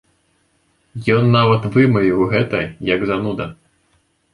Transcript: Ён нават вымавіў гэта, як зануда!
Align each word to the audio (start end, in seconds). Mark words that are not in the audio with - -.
Ён 1.17 1.29
нават 1.37 1.69
вымавіў 1.77 2.27
гэта, 2.35 2.67
як 2.95 3.01
зануда! 3.15 3.45